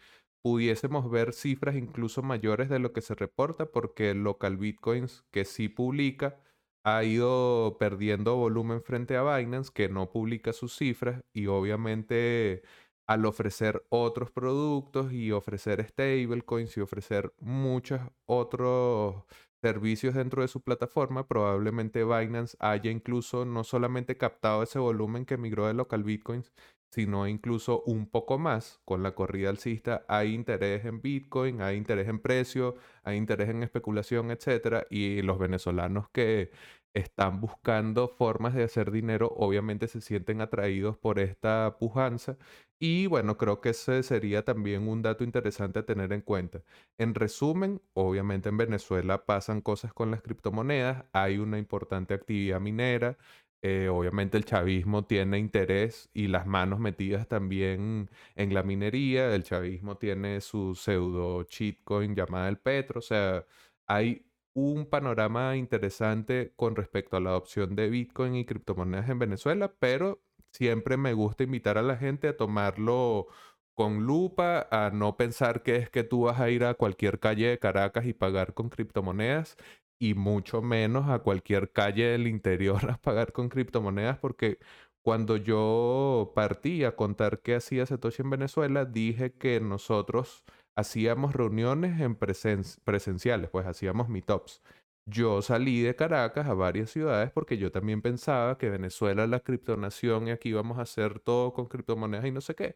pudiésemos 0.45 1.09
ver 1.09 1.33
cifras 1.33 1.75
incluso 1.75 2.21
mayores 2.21 2.69
de 2.69 2.77
lo 2.77 2.93
que 2.93 3.01
se 3.01 3.15
reporta 3.15 3.71
porque 3.71 4.11
el 4.11 4.23
local 4.23 4.57
bitcoins 4.57 5.25
que 5.31 5.43
sí 5.43 5.69
publica 5.69 6.39
ha 6.83 7.03
ido 7.03 7.77
perdiendo 7.79 8.35
volumen 8.35 8.83
frente 8.83 9.17
a 9.17 9.23
Binance 9.23 9.71
que 9.73 9.89
no 9.89 10.11
publica 10.11 10.53
sus 10.53 10.75
cifras 10.77 11.23
y 11.33 11.47
obviamente 11.47 12.61
al 13.07 13.25
ofrecer 13.25 13.87
otros 13.89 14.29
productos 14.29 15.11
y 15.11 15.31
ofrecer 15.31 15.83
stablecoins 15.83 16.77
y 16.77 16.81
ofrecer 16.81 17.33
muchos 17.39 18.01
otros 18.27 19.23
servicios 19.63 20.13
dentro 20.13 20.43
de 20.43 20.47
su 20.47 20.61
plataforma, 20.61 21.27
probablemente 21.27 22.03
Binance 22.03 22.55
haya 22.59 22.91
incluso 22.91 23.45
no 23.45 23.63
solamente 23.63 24.15
captado 24.15 24.61
ese 24.61 24.77
volumen 24.77 25.25
que 25.25 25.37
migró 25.37 25.65
de 25.65 25.73
local 25.73 26.03
bitcoins, 26.03 26.51
sino 26.95 27.27
incluso 27.27 27.83
un 27.85 28.07
poco 28.07 28.37
más. 28.39 28.79
Con 28.85 29.03
la 29.03 29.13
corrida 29.15 29.49
alcista 29.49 30.05
hay 30.07 30.33
interés 30.33 30.85
en 30.85 31.01
Bitcoin, 31.01 31.61
hay 31.61 31.75
interés 31.75 32.07
en 32.07 32.19
precio, 32.19 32.75
hay 33.03 33.17
interés 33.17 33.49
en 33.49 33.63
especulación, 33.63 34.31
etc. 34.31 34.85
Y 34.89 35.21
los 35.21 35.37
venezolanos 35.37 36.07
que 36.09 36.51
están 36.93 37.41
buscando 37.41 38.07
formas 38.07 38.53
de 38.53 38.63
hacer 38.63 38.91
dinero, 38.91 39.27
obviamente 39.35 39.89
se 39.89 39.99
sienten 39.99 40.39
atraídos 40.39 40.97
por 40.97 41.19
esta 41.19 41.75
pujanza. 41.79 42.37
Y 42.79 43.07
bueno, 43.07 43.37
creo 43.37 43.59
que 43.61 43.69
ese 43.69 44.01
sería 44.03 44.45
también 44.45 44.87
un 44.87 45.01
dato 45.01 45.25
interesante 45.25 45.79
a 45.79 45.85
tener 45.85 46.13
en 46.13 46.21
cuenta. 46.21 46.61
En 46.97 47.13
resumen, 47.13 47.81
obviamente 47.93 48.47
en 48.49 48.57
Venezuela 48.57 49.25
pasan 49.25 49.59
cosas 49.61 49.93
con 49.93 50.11
las 50.11 50.21
criptomonedas, 50.21 51.05
hay 51.13 51.37
una 51.39 51.57
importante 51.57 52.13
actividad 52.13 52.61
minera, 52.61 53.17
eh, 53.67 53.89
obviamente 53.89 54.37
el 54.37 54.45
chavismo 54.45 55.05
tiene 55.05 55.39
interés 55.39 56.07
y 56.13 56.27
las 56.27 56.45
manos 56.45 56.79
metidas 56.79 57.27
también 57.27 58.11
en 58.35 58.53
la 58.53 58.61
minería. 58.61 59.33
El 59.33 59.43
chavismo 59.43 59.97
tiene 59.97 60.39
su 60.41 60.75
pseudo 60.75 61.43
cheatcoin 61.45 62.13
llamada 62.15 62.47
el 62.47 62.59
Petro. 62.59 62.99
O 62.99 63.01
sea, 63.01 63.43
hay 63.87 64.27
un 64.53 64.85
panorama 64.85 65.57
interesante 65.57 66.53
con 66.55 66.75
respecto 66.75 67.17
a 67.17 67.19
la 67.21 67.31
adopción 67.31 67.75
de 67.75 67.89
Bitcoin 67.89 68.35
y 68.35 68.45
criptomonedas 68.45 69.09
en 69.09 69.17
Venezuela, 69.17 69.73
pero 69.79 70.21
siempre 70.51 70.95
me 70.95 71.13
gusta 71.13 71.43
invitar 71.43 71.79
a 71.79 71.81
la 71.81 71.97
gente 71.97 72.27
a 72.27 72.37
tomarlo 72.37 73.27
con 73.73 74.05
lupa, 74.05 74.67
a 74.71 74.91
no 74.91 75.17
pensar 75.17 75.63
que 75.63 75.77
es 75.77 75.89
que 75.89 76.03
tú 76.03 76.21
vas 76.25 76.39
a 76.39 76.51
ir 76.51 76.63
a 76.65 76.75
cualquier 76.75 77.19
calle 77.19 77.47
de 77.49 77.59
Caracas 77.59 78.05
y 78.05 78.13
pagar 78.13 78.53
con 78.53 78.69
criptomonedas 78.69 79.57
y 79.99 80.13
mucho 80.13 80.61
menos 80.61 81.09
a 81.09 81.19
cualquier 81.19 81.71
calle 81.71 82.05
del 82.05 82.27
interior 82.27 82.79
a 82.91 82.97
pagar 82.97 83.31
con 83.31 83.49
criptomonedas 83.49 84.17
porque 84.19 84.59
cuando 85.05 85.37
yo 85.37 86.31
partí 86.35 86.83
a 86.83 86.95
contar 86.95 87.41
qué 87.41 87.55
hacía 87.55 87.85
Satoshi 87.85 88.23
en 88.23 88.31
Venezuela, 88.31 88.85
dije 88.85 89.33
que 89.33 89.59
nosotros 89.59 90.43
hacíamos 90.75 91.35
reuniones 91.35 92.01
en 92.01 92.15
presenciales, 92.15 93.49
pues 93.51 93.67
hacíamos 93.67 94.09
meetups. 94.09 94.63
Yo 95.07 95.43
salí 95.43 95.81
de 95.81 95.95
Caracas 95.95 96.47
a 96.47 96.55
varias 96.55 96.89
ciudades 96.89 97.31
porque 97.31 97.57
yo 97.59 97.71
también 97.71 98.01
pensaba 98.01 98.57
que 98.57 98.71
Venezuela 98.71 99.27
la 99.27 99.41
criptonación 99.41 100.27
y 100.27 100.31
aquí 100.31 100.51
vamos 100.53 100.79
a 100.79 100.81
hacer 100.81 101.19
todo 101.19 101.53
con 101.53 101.67
criptomonedas 101.67 102.25
y 102.25 102.31
no 102.31 102.41
sé 102.41 102.55
qué. 102.55 102.75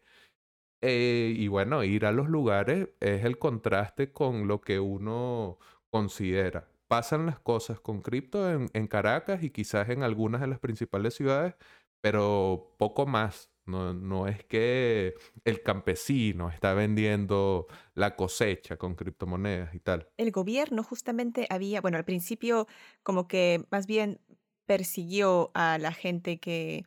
Eh, 0.82 1.34
y 1.36 1.48
bueno, 1.48 1.84
ir 1.84 2.06
a 2.06 2.12
los 2.12 2.28
lugares 2.28 2.90
es 3.00 3.24
el 3.24 3.38
contraste 3.38 4.12
con 4.12 4.48
lo 4.48 4.60
que 4.60 4.80
uno 4.80 5.58
considera 5.90 6.69
pasan 6.90 7.24
las 7.24 7.38
cosas 7.38 7.78
con 7.78 8.02
cripto 8.02 8.50
en, 8.50 8.86
Caracas 8.88 9.44
y 9.44 9.50
quizás 9.50 9.90
en 9.90 10.02
algunas 10.02 10.40
de 10.40 10.48
las 10.48 10.58
principales 10.58 11.14
ciudades, 11.14 11.54
pero 12.00 12.74
poco 12.78 13.06
más. 13.06 13.48
No, 13.64 13.94
no, 13.94 14.26
es 14.26 14.42
que 14.44 15.14
el 15.44 15.62
campesino 15.62 16.50
está 16.50 16.74
vendiendo 16.74 17.68
la 17.94 18.16
cosecha 18.16 18.76
con 18.76 18.96
criptomonedas 18.96 19.72
y 19.72 19.78
tal. 19.78 20.08
El 20.16 20.32
gobierno 20.32 20.82
justamente 20.82 21.46
había, 21.48 21.80
bueno, 21.80 21.96
al 21.96 22.04
principio 22.04 22.66
como 23.04 23.28
que 23.28 23.64
más 23.70 23.86
bien 23.86 24.18
persiguió 24.66 25.52
a 25.54 25.78
la 25.78 25.92
gente 25.92 26.40
que, 26.40 26.84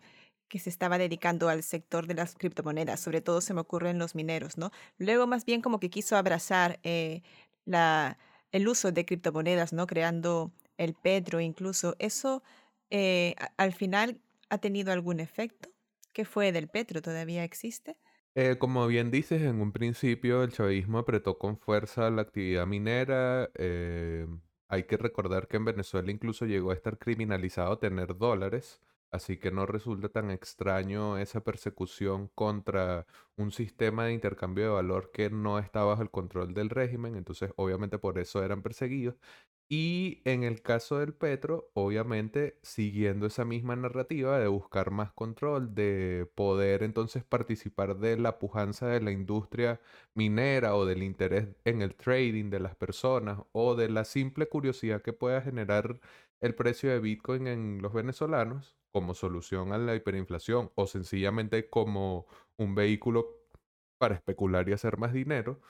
que 0.49 0.59
se 0.59 0.69
estaba 0.69 0.97
dedicando 0.97 1.47
al 1.47 1.63
sector 1.63 2.07
de 2.07 2.15
las 2.15 2.35
criptomonedas, 2.35 2.99
sobre 2.99 3.21
todo 3.21 3.39
se 3.39 3.53
me 3.53 3.61
ocurren 3.61 3.99
los 3.99 4.15
mineros, 4.15 4.57
¿no? 4.57 4.71
Luego 4.97 5.27
más 5.27 5.45
bien 5.45 5.61
como 5.61 5.79
que 5.79 5.89
quiso 5.89 6.17
abrazar 6.17 6.81
eh, 6.83 7.21
la, 7.63 8.17
el 8.53 8.67
uso 8.67 8.93
de 8.93 9.05
criptomonedas, 9.05 9.73
¿no? 9.73 9.85
Creando 9.87 10.53
el 10.77 10.93
Petro 10.93 11.41
incluso. 11.41 11.95
¿Eso 11.99 12.43
eh, 12.89 13.35
al 13.57 13.73
final 13.73 14.21
ha 14.49 14.59
tenido 14.59 14.93
algún 14.93 15.19
efecto? 15.19 15.69
¿Qué 16.13 16.23
fue 16.23 16.51
del 16.51 16.69
Petro? 16.69 17.01
¿Todavía 17.01 17.43
existe? 17.43 17.97
Eh, 18.35 18.57
como 18.57 18.87
bien 18.87 19.11
dices, 19.11 19.41
en 19.41 19.59
un 19.59 19.71
principio 19.71 20.43
el 20.43 20.51
chavismo 20.51 20.99
apretó 20.99 21.37
con 21.37 21.57
fuerza 21.57 22.09
la 22.09 22.21
actividad 22.21 22.65
minera. 22.65 23.49
Eh, 23.55 24.27
hay 24.67 24.83
que 24.83 24.97
recordar 24.97 25.47
que 25.47 25.57
en 25.57 25.65
Venezuela 25.65 26.11
incluso 26.11 26.45
llegó 26.45 26.71
a 26.71 26.75
estar 26.75 26.97
criminalizado 26.97 27.77
tener 27.79 28.17
dólares. 28.17 28.81
Así 29.13 29.37
que 29.37 29.51
no 29.51 29.67
resulta 29.67 30.09
tan 30.09 30.31
extraño 30.31 31.19
esa 31.19 31.43
persecución 31.43 32.29
contra 32.29 33.05
un 33.37 33.51
sistema 33.51 34.05
de 34.05 34.13
intercambio 34.13 34.63
de 34.65 34.71
valor 34.71 35.11
que 35.11 35.29
no 35.29 35.59
está 35.59 35.83
bajo 35.83 36.01
el 36.01 36.09
control 36.09 36.55
del 36.55 36.71
régimen, 36.71 37.15
entonces 37.15 37.51
obviamente 37.55 37.99
por 37.99 38.17
eso 38.17 38.43
eran 38.43 38.63
perseguidos. 38.63 39.15
Y 39.69 40.21
en 40.25 40.43
el 40.43 40.61
caso 40.63 40.97
del 40.99 41.13
Petro, 41.13 41.69
obviamente 41.73 42.59
siguiendo 42.63 43.27
esa 43.27 43.45
misma 43.45 43.75
narrativa 43.75 44.39
de 44.39 44.47
buscar 44.47 44.89
más 44.91 45.13
control, 45.13 45.75
de 45.75 46.27
poder 46.35 46.81
entonces 46.83 47.23
participar 47.23 47.97
de 47.97 48.17
la 48.17 48.39
pujanza 48.39 48.87
de 48.87 49.01
la 49.01 49.11
industria 49.11 49.79
minera 50.15 50.75
o 50.75 50.85
del 50.85 51.03
interés 51.03 51.49
en 51.65 51.83
el 51.83 51.95
trading 51.95 52.49
de 52.49 52.59
las 52.59 52.75
personas 52.75 53.39
o 53.51 53.75
de 53.75 53.89
la 53.89 54.05
simple 54.05 54.47
curiosidad 54.49 55.01
que 55.03 55.13
pueda 55.13 55.41
generar 55.41 55.99
el 56.41 56.55
precio 56.55 56.89
de 56.91 56.99
Bitcoin 56.99 57.47
en 57.47 57.81
los 57.81 57.93
venezolanos, 57.93 58.75
como 58.93 59.13
solución 59.15 59.73
a 59.73 59.77
la 59.79 59.95
hiperinflación 59.95 60.71
o 60.75 60.87
sencillamente 60.87 61.69
como 61.69 62.27
un 62.57 62.75
vehículo 62.75 63.27
para 63.99 64.15
especular 64.15 64.69
y 64.69 64.73
hacer 64.73 64.97
más 64.97 65.13
dinero, 65.13 65.61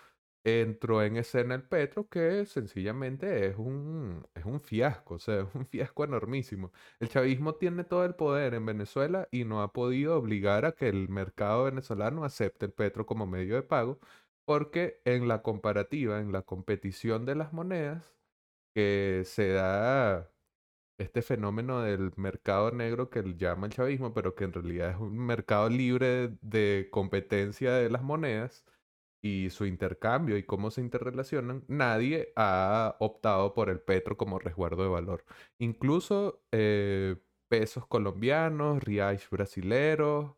entró 0.45 1.01
en 1.03 1.17
escena 1.17 1.55
el 1.55 1.63
Petro, 1.63 2.07
que 2.09 2.45
sencillamente 2.45 3.47
es 3.47 3.57
un, 3.57 4.27
es 4.35 4.45
un 4.45 4.59
fiasco, 4.61 5.15
o 5.15 5.19
sea, 5.19 5.41
es 5.41 5.55
un 5.55 5.65
fiasco 5.67 6.03
enormísimo. 6.03 6.71
El 6.99 7.09
chavismo 7.09 7.55
tiene 7.55 7.83
todo 7.85 8.05
el 8.05 8.15
poder 8.15 8.53
en 8.53 8.65
Venezuela 8.65 9.27
y 9.31 9.45
no 9.45 9.61
ha 9.61 9.71
podido 9.73 10.17
obligar 10.17 10.65
a 10.65 10.73
que 10.73 10.89
el 10.89 11.09
mercado 11.09 11.65
venezolano 11.65 12.25
acepte 12.25 12.65
el 12.65 12.73
Petro 12.73 13.05
como 13.05 13.25
medio 13.27 13.55
de 13.55 13.63
pago, 13.63 13.99
porque 14.45 15.01
en 15.05 15.27
la 15.27 15.41
comparativa, 15.43 16.19
en 16.19 16.31
la 16.33 16.41
competición 16.43 17.25
de 17.25 17.35
las 17.35 17.53
monedas, 17.53 18.17
que 18.75 19.23
se 19.25 19.49
da 19.49 20.32
este 20.97 21.21
fenómeno 21.21 21.81
del 21.81 22.11
mercado 22.17 22.71
negro 22.71 23.09
que 23.09 23.23
llama 23.37 23.67
el 23.67 23.73
chavismo, 23.73 24.13
pero 24.13 24.35
que 24.35 24.45
en 24.45 24.53
realidad 24.53 24.91
es 24.91 24.97
un 24.97 25.17
mercado 25.17 25.69
libre 25.69 26.37
de 26.41 26.89
competencia 26.91 27.73
de 27.73 27.89
las 27.89 28.03
monedas 28.03 28.65
y 29.21 29.49
su 29.51 29.65
intercambio 29.65 30.37
y 30.37 30.43
cómo 30.43 30.69
se 30.71 30.81
interrelacionan, 30.81 31.63
nadie 31.67 32.33
ha 32.35 32.97
optado 32.99 33.53
por 33.53 33.69
el 33.69 33.79
petro 33.79 34.17
como 34.17 34.37
resguardo 34.39 34.83
de 34.83 34.89
valor. 34.89 35.25
Incluso 35.59 36.43
eh, 36.51 37.15
pesos 37.47 37.87
colombianos, 37.87 38.83
reais 38.83 39.29
brasileros, 39.29 40.35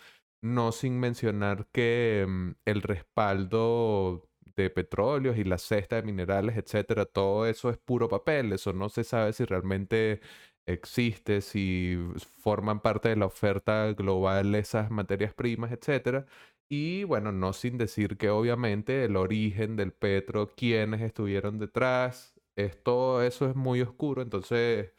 No 0.42 0.72
sin 0.72 1.00
mencionar 1.00 1.68
que 1.72 2.26
mm, 2.28 2.50
el 2.66 2.82
respaldo 2.82 4.28
de 4.56 4.70
petróleos 4.70 5.36
y 5.38 5.44
la 5.44 5.58
cesta 5.58 5.96
de 5.96 6.02
minerales, 6.02 6.56
etcétera, 6.56 7.04
todo 7.06 7.46
eso 7.46 7.70
es 7.70 7.78
puro 7.78 8.08
papel, 8.08 8.52
eso 8.52 8.72
no 8.72 8.88
se 8.88 9.04
sabe 9.04 9.32
si 9.32 9.44
realmente 9.44 10.20
existe, 10.66 11.40
si 11.40 11.96
forman 12.40 12.80
parte 12.80 13.10
de 13.10 13.16
la 13.16 13.26
oferta 13.26 13.92
global 13.92 14.54
esas 14.54 14.90
materias 14.90 15.34
primas, 15.34 15.72
etcétera. 15.72 16.26
Y 16.68 17.04
bueno, 17.04 17.30
no 17.32 17.52
sin 17.52 17.76
decir 17.78 18.16
que 18.16 18.30
obviamente 18.30 19.04
el 19.04 19.16
origen 19.16 19.76
del 19.76 19.92
petro, 19.92 20.48
quienes 20.56 21.02
estuvieron 21.02 21.58
detrás, 21.58 22.40
es, 22.56 22.82
todo 22.82 23.22
eso 23.22 23.48
es 23.48 23.54
muy 23.56 23.80
oscuro, 23.82 24.22
entonces, 24.22 24.92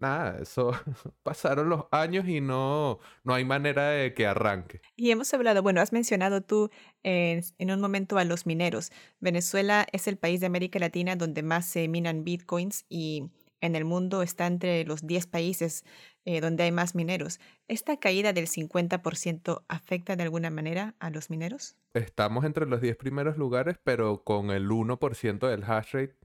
nada, 0.00 0.38
eso 0.40 0.72
pasaron 1.22 1.68
los 1.68 1.84
años 1.90 2.28
y 2.28 2.40
no, 2.40 2.98
no 3.24 3.34
hay 3.34 3.44
manera 3.44 3.90
de 3.90 4.14
que 4.14 4.26
arranque. 4.26 4.80
Y 4.96 5.10
hemos 5.10 5.32
hablado, 5.34 5.62
bueno, 5.62 5.80
has 5.80 5.92
mencionado 5.92 6.42
tú 6.42 6.70
en, 7.02 7.42
un 7.58 7.80
momento 7.80 8.18
a 8.18 8.24
los 8.24 8.46
mineros. 8.46 8.90
Venezuela 9.20 9.86
es 9.92 10.08
el 10.08 10.16
país 10.16 10.40
de 10.40 10.46
América 10.46 10.78
Latina 10.78 11.16
donde 11.16 11.42
más 11.42 11.66
se 11.66 11.88
minan 11.88 12.24
bitcoins 12.24 12.84
y 12.88 13.30
en 13.60 13.74
el 13.74 13.84
mundo 13.84 14.22
está 14.22 14.46
entre 14.46 14.84
los 14.84 15.06
10 15.06 15.26
países 15.26 15.84
eh, 16.24 16.40
donde 16.40 16.64
hay 16.64 16.72
más 16.72 16.94
mineros. 16.94 17.40
¿Esta 17.66 17.98
caída 17.98 18.32
del 18.32 18.46
50% 18.46 19.64
afecta 19.66 20.14
de 20.14 20.22
alguna 20.22 20.50
manera 20.50 20.94
a 21.00 21.10
los 21.10 21.30
mineros? 21.30 21.76
Estamos 21.94 22.44
entre 22.44 22.66
los 22.66 22.80
10 22.80 22.96
primeros 22.96 23.36
lugares, 23.36 23.78
pero 23.82 24.22
con 24.22 24.50
el 24.50 24.68
1% 24.68 25.48
del 25.48 25.64
hash 25.64 25.92
rate 25.92 26.17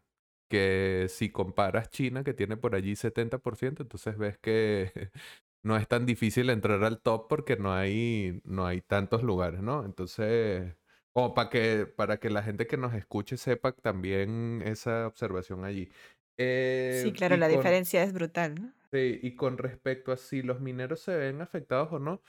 que 0.53 1.07
si 1.09 1.31
comparas 1.31 1.89
China, 1.89 2.23
que 2.23 2.35
tiene 2.35 2.57
por 2.57 2.75
allí 2.75 2.95
70%, 2.95 3.81
entonces 3.81 4.19
ves 4.19 4.37
que 4.37 4.91
no 5.63 5.77
es 5.77 5.87
tan 5.87 6.05
difícil 6.05 6.51
entrar 6.51 6.83
al 6.83 7.01
top 7.01 7.27
porque 7.27 7.57
no 7.57 7.73
hay, 7.73 8.39
no 8.45 8.67
hay 8.67 8.81
tantos 8.81 9.23
lugares, 9.23 9.61
¿no? 9.63 9.83
Entonces, 9.83 10.75
como 11.11 11.33
para 11.33 11.49
que, 11.49 11.87
para 11.87 12.17
que 12.19 12.29
la 12.29 12.43
gente 12.43 12.67
que 12.67 12.77
nos 12.77 12.93
escuche 12.93 13.35
sepa 13.37 13.71
también 13.71 14.61
esa 14.63 15.07
observación 15.07 15.65
allí. 15.65 15.89
Eh, 16.37 17.01
sí, 17.03 17.13
claro, 17.13 17.35
la 17.37 17.47
diferencia 17.47 18.03
es 18.03 18.13
brutal, 18.13 18.53
¿no? 18.53 18.73
Sí, 18.91 19.19
y 19.23 19.35
con 19.35 19.57
respecto 19.57 20.11
a 20.11 20.17
si 20.17 20.43
los 20.43 20.59
mineros 20.59 20.99
se 20.99 21.15
ven 21.15 21.41
afectados 21.41 21.91
o 21.93 21.97
no, 21.97 22.21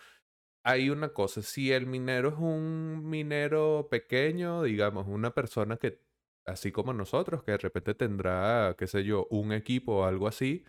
hay 0.63 0.89
una 0.89 1.11
cosa, 1.11 1.43
si 1.43 1.73
el 1.73 1.87
minero 1.87 2.31
es 2.31 2.37
un 2.39 3.03
minero 3.05 3.89
pequeño, 3.91 4.63
digamos, 4.63 5.07
una 5.09 5.35
persona 5.35 5.77
que 5.77 6.01
así 6.47 6.73
como 6.73 6.93
nosotros, 6.93 7.43
que 7.45 7.53
de 7.53 7.59
repente 7.59 7.95
tendrá, 7.95 8.75
qué 8.79 8.87
sé 8.87 9.05
yo, 9.05 9.27
un 9.31 9.53
equipo 9.53 9.99
o 10.01 10.05
algo 10.05 10.29
así, 10.29 10.65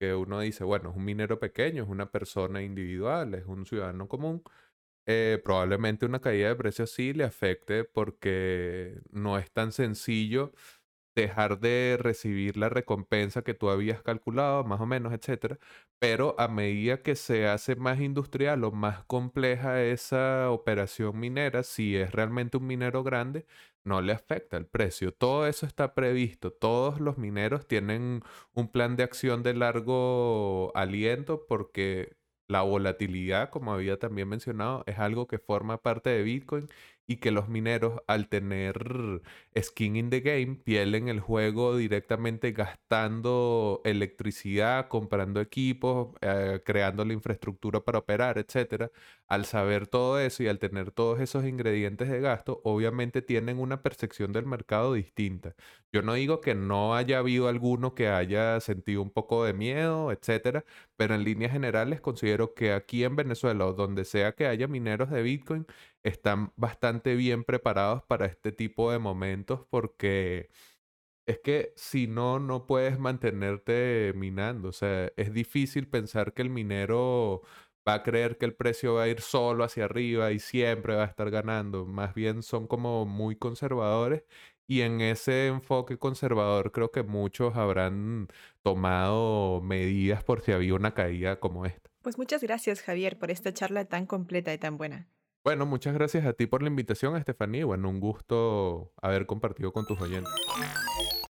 que 0.00 0.14
uno 0.14 0.40
dice, 0.40 0.64
bueno, 0.64 0.90
es 0.90 0.96
un 0.96 1.04
minero 1.04 1.38
pequeño, 1.40 1.82
es 1.84 1.88
una 1.88 2.10
persona 2.12 2.62
individual, 2.62 3.34
es 3.34 3.46
un 3.46 3.66
ciudadano 3.66 4.08
común, 4.08 4.42
eh, 5.06 5.40
probablemente 5.44 6.06
una 6.06 6.20
caída 6.20 6.48
de 6.48 6.56
precios 6.56 6.90
sí 6.92 7.12
le 7.14 7.24
afecte 7.24 7.84
porque 7.84 9.00
no 9.10 9.38
es 9.38 9.50
tan 9.52 9.72
sencillo 9.72 10.52
dejar 11.14 11.60
de 11.60 11.96
recibir 12.00 12.56
la 12.56 12.68
recompensa 12.68 13.42
que 13.42 13.54
tú 13.54 13.70
habías 13.70 14.02
calculado, 14.02 14.64
más 14.64 14.80
o 14.80 14.86
menos, 14.86 15.12
etcétera. 15.12 15.58
Pero 15.98 16.34
a 16.38 16.48
medida 16.48 17.02
que 17.02 17.14
se 17.16 17.46
hace 17.46 17.76
más 17.76 18.00
industrial 18.00 18.64
o 18.64 18.72
más 18.72 19.04
compleja 19.04 19.82
esa 19.82 20.50
operación 20.50 21.18
minera, 21.20 21.62
si 21.62 21.96
es 21.96 22.12
realmente 22.12 22.56
un 22.56 22.66
minero 22.66 23.02
grande, 23.04 23.46
no 23.84 24.00
le 24.00 24.12
afecta 24.12 24.56
el 24.56 24.66
precio. 24.66 25.12
Todo 25.12 25.46
eso 25.46 25.66
está 25.66 25.94
previsto. 25.94 26.52
Todos 26.52 27.00
los 27.00 27.18
mineros 27.18 27.66
tienen 27.66 28.22
un 28.52 28.68
plan 28.70 28.96
de 28.96 29.02
acción 29.04 29.42
de 29.42 29.54
largo 29.54 30.72
aliento 30.74 31.46
porque 31.46 32.16
la 32.48 32.62
volatilidad, 32.62 33.50
como 33.50 33.72
había 33.72 33.98
también 33.98 34.28
mencionado, 34.28 34.82
es 34.86 34.98
algo 34.98 35.26
que 35.26 35.38
forma 35.38 35.82
parte 35.82 36.10
de 36.10 36.22
Bitcoin 36.22 36.68
y 37.06 37.16
que 37.16 37.30
los 37.30 37.48
mineros 37.48 38.00
al 38.06 38.28
tener 38.28 39.22
skin 39.60 39.96
in 39.96 40.10
the 40.10 40.20
game, 40.20 40.56
piel 40.56 40.94
en 40.94 41.08
el 41.08 41.20
juego 41.20 41.76
directamente 41.76 42.52
gastando 42.52 43.80
electricidad, 43.84 44.88
comprando 44.88 45.40
equipos, 45.40 46.14
eh, 46.20 46.60
creando 46.64 47.04
la 47.04 47.12
infraestructura 47.12 47.80
para 47.80 47.98
operar, 47.98 48.38
etcétera. 48.38 48.90
Al 49.28 49.44
saber 49.46 49.86
todo 49.86 50.20
eso 50.20 50.42
y 50.42 50.48
al 50.48 50.58
tener 50.58 50.90
todos 50.90 51.20
esos 51.20 51.44
ingredientes 51.44 52.08
de 52.08 52.20
gasto, 52.20 52.60
obviamente 52.64 53.22
tienen 53.22 53.58
una 53.58 53.82
percepción 53.82 54.32
del 54.32 54.46
mercado 54.46 54.94
distinta. 54.94 55.54
Yo 55.92 56.02
no 56.02 56.14
digo 56.14 56.40
que 56.40 56.54
no 56.54 56.94
haya 56.94 57.18
habido 57.18 57.48
alguno 57.48 57.94
que 57.94 58.08
haya 58.08 58.60
sentido 58.60 59.02
un 59.02 59.10
poco 59.10 59.44
de 59.44 59.52
miedo, 59.54 60.10
etcétera, 60.12 60.64
pero 60.96 61.14
en 61.14 61.24
líneas 61.24 61.52
generales 61.52 62.00
considero 62.00 62.54
que 62.54 62.72
aquí 62.72 63.04
en 63.04 63.16
Venezuela 63.16 63.64
donde 63.66 64.04
sea 64.04 64.32
que 64.32 64.46
haya 64.46 64.68
mineros 64.68 65.10
de 65.10 65.22
Bitcoin, 65.22 65.66
están 66.02 66.52
bastante 66.56 67.14
bien 67.14 67.44
preparados 67.44 68.02
para 68.04 68.26
este 68.26 68.52
tipo 68.52 68.90
de 68.92 68.98
momentos 68.98 69.66
porque 69.70 70.50
es 71.26 71.38
que 71.40 71.72
si 71.76 72.06
no, 72.06 72.38
no 72.40 72.66
puedes 72.66 72.98
mantenerte 72.98 74.12
minando. 74.16 74.68
O 74.68 74.72
sea, 74.72 75.12
es 75.16 75.32
difícil 75.32 75.88
pensar 75.88 76.34
que 76.34 76.42
el 76.42 76.50
minero 76.50 77.42
va 77.88 77.94
a 77.94 78.02
creer 78.02 78.38
que 78.38 78.46
el 78.46 78.54
precio 78.54 78.94
va 78.94 79.04
a 79.04 79.08
ir 79.08 79.20
solo 79.20 79.64
hacia 79.64 79.84
arriba 79.84 80.32
y 80.32 80.38
siempre 80.38 80.94
va 80.94 81.04
a 81.04 81.06
estar 81.06 81.30
ganando. 81.30 81.86
Más 81.86 82.14
bien 82.14 82.42
son 82.42 82.66
como 82.66 83.06
muy 83.06 83.36
conservadores 83.36 84.24
y 84.66 84.82
en 84.82 85.00
ese 85.00 85.48
enfoque 85.48 85.98
conservador 85.98 86.72
creo 86.72 86.90
que 86.90 87.02
muchos 87.02 87.56
habrán 87.56 88.28
tomado 88.62 89.60
medidas 89.60 90.24
por 90.24 90.40
si 90.40 90.52
había 90.52 90.74
una 90.74 90.94
caída 90.94 91.40
como 91.40 91.66
esta. 91.66 91.90
Pues 92.02 92.18
muchas 92.18 92.42
gracias 92.42 92.82
Javier 92.82 93.18
por 93.18 93.30
esta 93.30 93.52
charla 93.52 93.84
tan 93.84 94.06
completa 94.06 94.52
y 94.52 94.58
tan 94.58 94.76
buena. 94.76 95.08
Bueno, 95.44 95.66
muchas 95.66 95.92
gracias 95.94 96.24
a 96.24 96.34
ti 96.34 96.46
por 96.46 96.62
la 96.62 96.68
invitación, 96.68 97.16
Estefanía. 97.16 97.64
Bueno, 97.64 97.88
un 97.88 97.98
gusto 97.98 98.92
haber 99.02 99.26
compartido 99.26 99.72
con 99.72 99.86
tus 99.86 100.00
oyentes. 100.00 100.32